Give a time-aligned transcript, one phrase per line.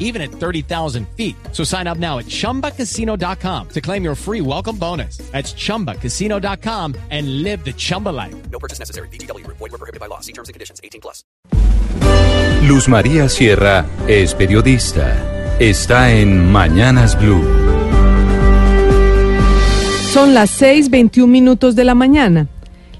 [0.00, 1.36] even at 30,000 feet.
[1.52, 5.18] So sign up now at chumbacasino.com to claim your free welcome bonus.
[5.30, 8.34] That's chumbacasino.com and live the Chumba life.
[8.50, 9.08] No purchase necessary.
[9.10, 9.46] BGW.
[9.46, 10.18] Void were prohibited by law.
[10.20, 10.80] See terms and conditions.
[10.82, 11.22] 18 plus.
[12.66, 15.16] Luz María Sierra es periodista.
[15.58, 17.42] Está en Mañanas Blue.
[20.12, 22.48] Son las 6:21 minutos de la mañana.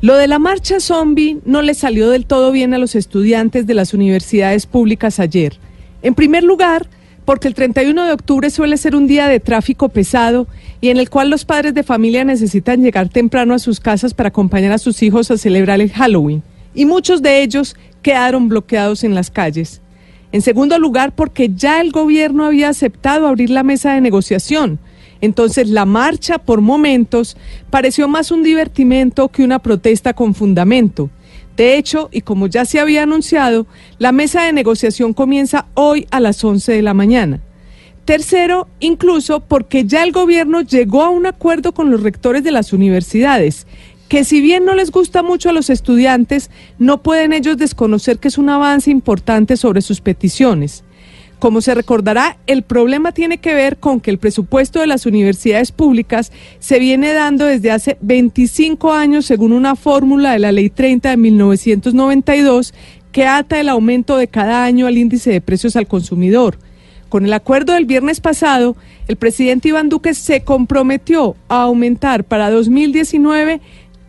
[0.00, 3.74] Lo de la marcha zombie no le salió del todo bien a los estudiantes de
[3.74, 5.58] las universidades públicas ayer.
[6.02, 6.86] En primer lugar,
[7.24, 10.46] porque el 31 de octubre suele ser un día de tráfico pesado
[10.80, 14.30] y en el cual los padres de familia necesitan llegar temprano a sus casas para
[14.30, 16.42] acompañar a sus hijos a celebrar el Halloween.
[16.74, 19.82] Y muchos de ellos quedaron bloqueados en las calles.
[20.30, 24.78] En segundo lugar, porque ya el gobierno había aceptado abrir la mesa de negociación.
[25.20, 27.36] Entonces la marcha, por momentos,
[27.70, 31.10] pareció más un divertimento que una protesta con fundamento.
[31.58, 33.66] De hecho, y como ya se había anunciado,
[33.98, 37.40] la mesa de negociación comienza hoy a las 11 de la mañana.
[38.04, 42.72] Tercero, incluso porque ya el gobierno llegó a un acuerdo con los rectores de las
[42.72, 43.66] universidades,
[44.08, 48.28] que si bien no les gusta mucho a los estudiantes, no pueden ellos desconocer que
[48.28, 50.84] es un avance importante sobre sus peticiones.
[51.38, 55.70] Como se recordará, el problema tiene que ver con que el presupuesto de las universidades
[55.70, 61.10] públicas se viene dando desde hace 25 años según una fórmula de la Ley 30
[61.10, 62.74] de 1992
[63.12, 66.58] que ata el aumento de cada año al índice de precios al consumidor.
[67.08, 68.76] Con el acuerdo del viernes pasado,
[69.06, 73.60] el presidente Iván Duque se comprometió a aumentar para 2019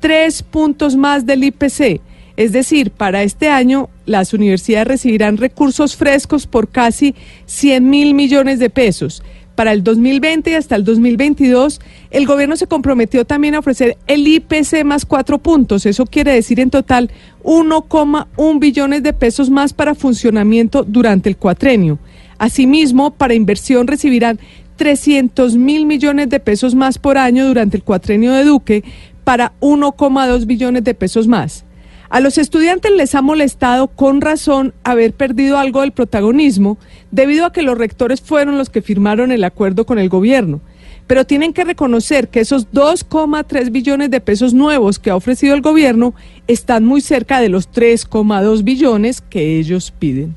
[0.00, 2.00] tres puntos más del IPC.
[2.38, 8.60] Es decir, para este año las universidades recibirán recursos frescos por casi 100 mil millones
[8.60, 9.24] de pesos.
[9.56, 11.80] Para el 2020 y hasta el 2022,
[12.12, 15.84] el gobierno se comprometió también a ofrecer el IPC más cuatro puntos.
[15.84, 17.10] Eso quiere decir en total
[17.42, 21.98] 1,1 billones de pesos más para funcionamiento durante el cuatrenio.
[22.38, 24.38] Asimismo, para inversión recibirán
[24.76, 28.84] 300 mil millones de pesos más por año durante el cuatrenio de Duque
[29.24, 31.64] para 1,2 billones de pesos más.
[32.10, 36.78] A los estudiantes les ha molestado con razón haber perdido algo del protagonismo
[37.10, 40.60] debido a que los rectores fueron los que firmaron el acuerdo con el gobierno.
[41.06, 45.60] Pero tienen que reconocer que esos 2,3 billones de pesos nuevos que ha ofrecido el
[45.60, 46.14] gobierno
[46.46, 50.34] están muy cerca de los 3,2 billones que ellos piden.